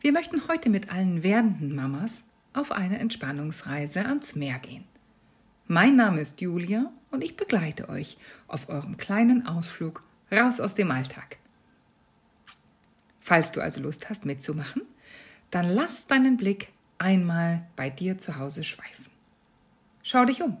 [0.00, 4.84] Wir möchten heute mit allen werdenden Mamas auf eine Entspannungsreise ans Meer gehen.
[5.66, 8.16] Mein Name ist Julia und ich begleite euch
[8.46, 11.38] auf eurem kleinen Ausflug raus aus dem Alltag.
[13.20, 14.82] Falls du also Lust hast mitzumachen,
[15.50, 19.06] dann lass deinen Blick einmal bei dir zu Hause schweifen.
[20.04, 20.58] Schau dich um.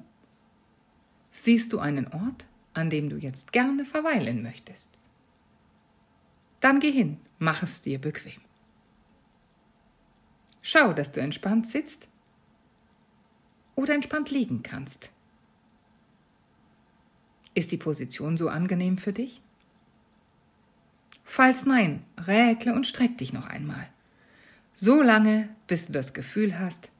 [1.30, 2.44] Siehst du einen Ort,
[2.74, 4.88] an dem du jetzt gerne verweilen möchtest?
[6.58, 8.47] Dann geh hin, mach es dir bequem.
[10.70, 12.08] Schau, dass du entspannt sitzt
[13.74, 15.08] oder entspannt liegen kannst.
[17.54, 19.40] Ist die Position so angenehm für dich?
[21.24, 23.88] Falls nein, räkle und streck dich noch einmal.
[24.74, 26.90] So lange, bis du das Gefühl hast,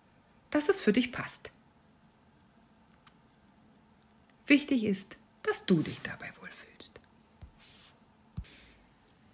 [0.48, 1.50] dass es für dich passt.
[4.46, 6.98] Wichtig ist, dass du dich dabei wohlfühlst.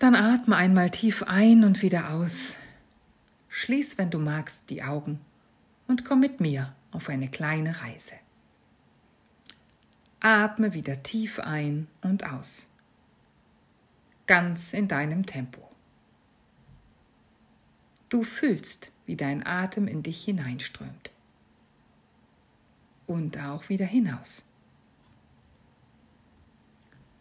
[0.01, 2.57] Dann atme einmal tief ein und wieder aus.
[3.65, 5.21] Schließ, wenn du magst, die Augen
[5.89, 8.13] und komm mit mir auf eine kleine Reise.
[10.21, 12.75] Atme wieder tief ein und aus.
[14.27, 15.67] Ganz in deinem Tempo.
[18.11, 21.11] Du fühlst, wie dein Atem in dich hineinströmt.
[23.07, 24.51] Und auch wieder hinaus.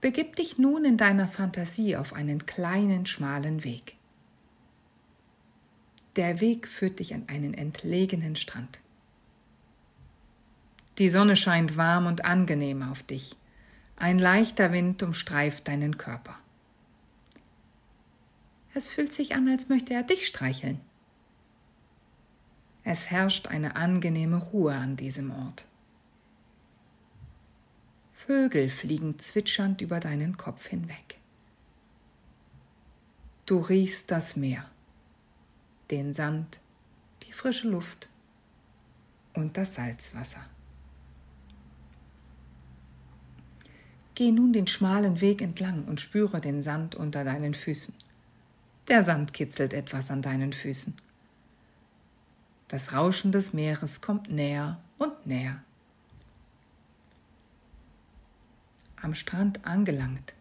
[0.02, 3.95] Begib dich nun in deiner Fantasie auf einen kleinen, schmalen Weg.
[6.16, 8.80] Der Weg führt dich an einen entlegenen Strand.
[11.00, 13.36] Die Sonne scheint warm und angenehm auf dich.
[13.95, 16.38] Ein leichter Wind umstreift deinen Körper.
[18.75, 20.80] Es fühlt sich an, als möchte er dich streicheln.
[22.84, 25.66] Es herrscht eine angenehme Ruhe an diesem Ort.
[28.14, 31.19] Vögel fliegen zwitschernd über deinen Kopf hinweg.
[33.45, 34.69] Du riechst das Meer,
[35.94, 36.59] den Sand,
[37.22, 38.09] die frische Luft
[39.36, 40.44] und das Salzwasser.
[44.16, 47.94] Geh nun den schmalen Weg entlang und spüre den Sand unter deinen Füßen.
[48.88, 50.95] Der Sand kitzelt etwas an deinen Füßen.
[52.69, 55.62] Das Rauschen des Meeres kommt näher und näher.
[59.00, 60.34] Am Strand angelangt,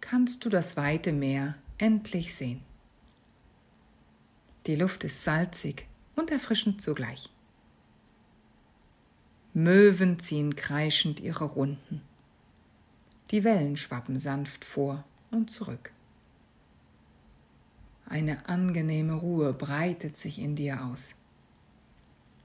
[0.00, 2.60] kannst du das weite Meer endlich sehen.
[4.66, 7.30] Die Luft ist salzig und erfrischend zugleich.
[9.54, 12.02] Möwen ziehen kreischend ihre Runden.
[13.30, 15.92] Die Wellen schwappen sanft vor und zurück.
[18.08, 21.14] Eine angenehme Ruhe breitet sich in dir aus.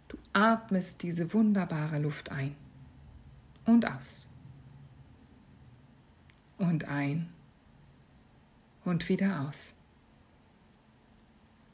[0.07, 2.55] Du atmest diese wunderbare Luft ein
[3.65, 4.29] und aus.
[6.57, 7.29] Und ein
[8.85, 9.80] und wieder aus.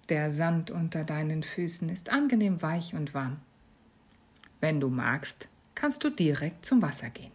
[0.10, 3.40] Der Sand unter deinen Füßen ist angenehm weich und warm.
[4.62, 7.32] Wenn du magst, kannst du direkt zum Wasser gehen.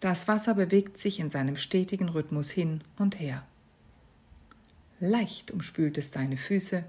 [0.00, 3.46] Das Wasser bewegt sich in seinem stetigen Rhythmus hin und her.
[5.00, 6.84] Leicht umspült es deine Füße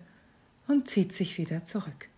[0.67, 2.09] und zieht sich wieder zurück.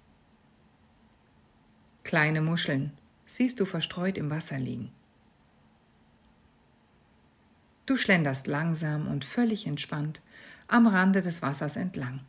[2.04, 2.92] Kleine Muscheln
[3.26, 4.92] siehst du verstreut im Wasser liegen.
[7.90, 10.22] Du schlenderst langsam und völlig entspannt
[10.68, 12.20] am Rande des Wassers entlang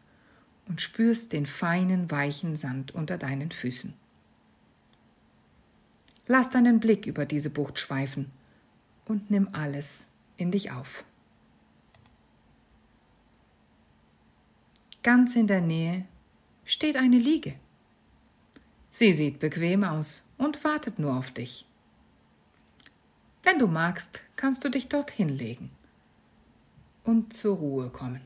[0.67, 3.93] und spürst den feinen, weichen Sand unter deinen Füßen.
[6.27, 8.31] Lass deinen Blick über diese Bucht schweifen
[9.05, 10.07] und nimm alles
[10.39, 11.05] in dich auf.
[15.03, 16.07] Ganz in der Nähe
[16.65, 17.55] steht eine Liege.
[18.89, 21.67] Sie sieht bequem aus und wartet nur auf dich.
[23.43, 25.71] Wenn du magst, kannst du dich dort hinlegen
[27.05, 28.21] und zur Ruhe kommen.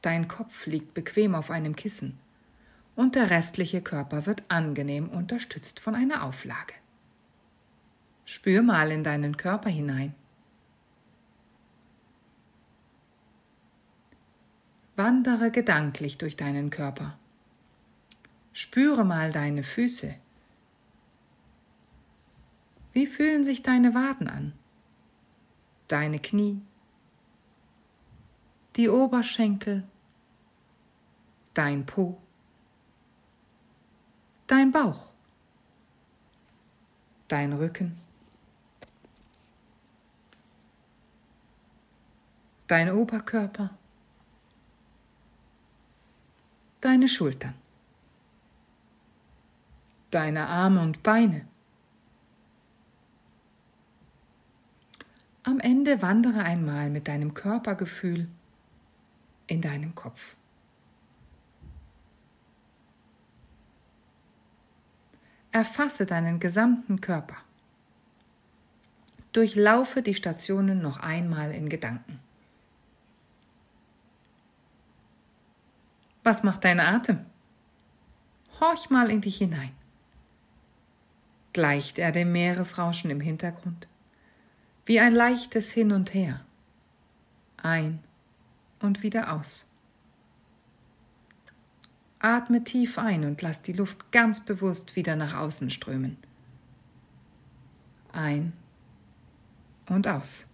[0.00, 2.18] Dein Kopf liegt bequem auf einem Kissen
[2.96, 6.74] und der restliche Körper wird angenehm unterstützt von einer Auflage.
[8.24, 10.14] Spür mal in deinen Körper hinein.
[14.96, 17.18] Wandere gedanklich durch deinen Körper.
[18.52, 20.14] Spüre mal deine Füße.
[22.92, 24.52] Wie fühlen sich deine Waden an?
[25.88, 26.60] Deine Knie?
[28.76, 29.84] Die Oberschenkel?
[31.54, 32.18] Dein Po?
[34.46, 35.08] Dein Bauch?
[37.28, 38.02] Dein Rücken?
[42.72, 43.68] dein Oberkörper,
[46.80, 47.52] deine Schultern,
[50.10, 51.46] deine Arme und Beine,
[55.44, 58.28] Am Ende wandere einmal mit deinem Körpergefühl
[59.48, 60.36] in deinem Kopf.
[65.50, 67.36] Erfasse deinen gesamten Körper.
[69.32, 72.20] Durchlaufe die Stationen noch einmal in Gedanken.
[76.22, 77.26] Was macht dein Atem?
[78.60, 79.72] Horch mal in dich hinein.
[81.52, 83.88] Gleicht er dem Meeresrauschen im Hintergrund?
[84.84, 86.44] Wie ein leichtes Hin und Her.
[87.56, 88.02] Ein
[88.80, 89.70] und wieder aus.
[92.18, 96.16] Atme tief ein und lass die Luft ganz bewusst wieder nach außen strömen.
[98.12, 98.52] Ein
[99.88, 100.46] und aus.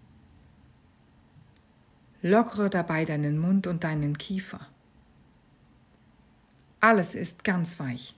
[2.20, 4.66] Lockere dabei deinen Mund und deinen Kiefer.
[6.80, 8.14] Alles ist ganz weich.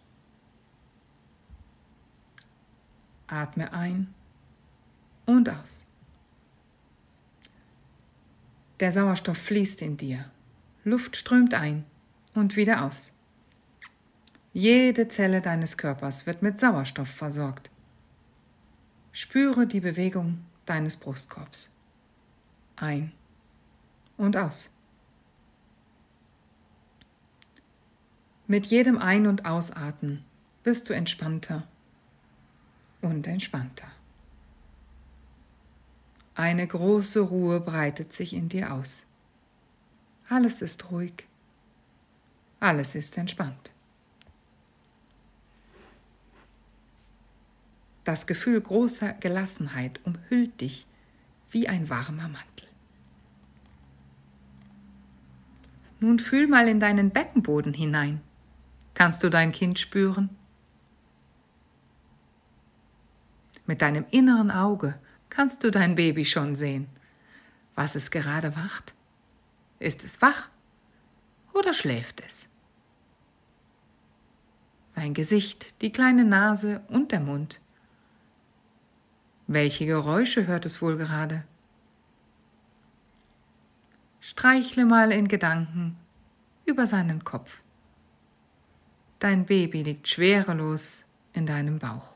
[3.26, 4.12] Atme ein
[5.26, 5.86] und aus.
[8.80, 10.30] Der Sauerstoff fließt in dir.
[10.84, 11.84] Luft strömt ein
[12.34, 13.18] und wieder aus.
[14.54, 17.70] Jede Zelle deines Körpers wird mit Sauerstoff versorgt.
[19.12, 21.74] Spüre die Bewegung deines Brustkorbs.
[22.76, 23.12] Ein
[24.16, 24.72] und aus.
[28.46, 30.24] Mit jedem Ein- und Ausatmen
[30.64, 31.68] wirst du entspannter
[33.02, 33.92] und entspannter.
[36.34, 39.06] Eine große Ruhe breitet sich in dir aus.
[40.28, 41.26] Alles ist ruhig.
[42.60, 43.72] Alles ist entspannt.
[48.04, 50.86] Das Gefühl großer Gelassenheit umhüllt dich
[51.50, 52.68] wie ein warmer Mantel.
[56.00, 58.20] Nun fühl mal in deinen Beckenboden hinein.
[58.94, 60.30] Kannst du dein Kind spüren?
[63.66, 64.98] Mit deinem inneren Auge
[65.30, 66.88] kannst du dein Baby schon sehen.
[67.74, 68.94] Was es gerade wacht?
[69.78, 70.48] Ist es wach
[71.54, 72.48] oder schläft es?
[74.94, 77.62] Dein Gesicht, die kleine Nase und der Mund.
[79.46, 81.44] Welche Geräusche hört es wohl gerade?
[84.20, 85.96] Streichle mal in Gedanken
[86.66, 87.62] über seinen Kopf.
[89.18, 92.12] Dein Baby liegt schwerelos in deinem Bauch.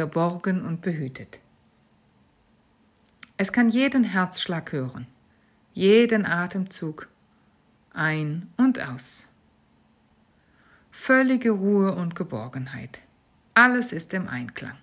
[0.00, 1.40] Geborgen und behütet.
[3.36, 5.06] Es kann jeden Herzschlag hören,
[5.74, 7.06] jeden Atemzug
[7.92, 9.28] ein und aus.
[10.90, 13.00] Völlige Ruhe und Geborgenheit.
[13.52, 14.78] Alles ist im Einklang.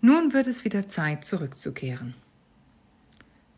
[0.00, 2.14] Nun wird es wieder Zeit, zurückzukehren.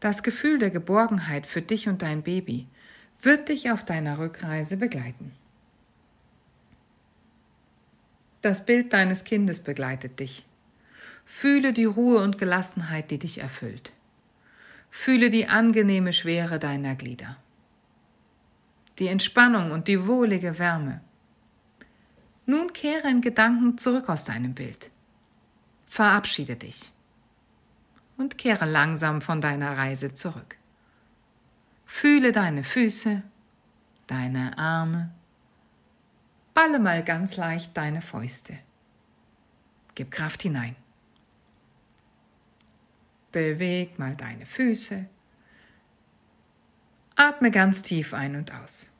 [0.00, 2.66] Das Gefühl der Geborgenheit für dich und dein Baby
[3.22, 5.32] wird dich auf deiner Rückreise begleiten.
[8.42, 10.44] Das Bild deines Kindes begleitet dich.
[11.24, 13.92] Fühle die Ruhe und Gelassenheit, die dich erfüllt.
[14.90, 17.36] Fühle die angenehme Schwere deiner Glieder.
[18.98, 21.00] Die Entspannung und die wohlige Wärme.
[22.44, 24.90] Nun kehre in Gedanken zurück aus deinem Bild.
[25.88, 26.92] Verabschiede dich
[28.16, 30.56] und kehre langsam von deiner Reise zurück.
[31.84, 33.22] Fühle deine Füße,
[34.06, 35.10] deine Arme,
[36.54, 38.58] balle mal ganz leicht deine Fäuste.
[39.94, 40.76] Gib Kraft hinein.
[43.32, 45.06] Beweg mal deine Füße.
[47.16, 48.92] Atme ganz tief ein und aus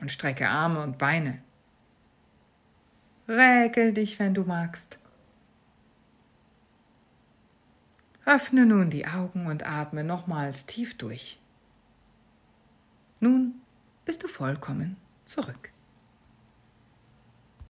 [0.00, 1.42] und strecke Arme und Beine.
[3.28, 4.98] Räkel dich, wenn du magst.
[8.26, 11.38] Öffne nun die Augen und atme nochmals tief durch.
[13.20, 13.54] Nun
[14.04, 15.70] bist du vollkommen zurück.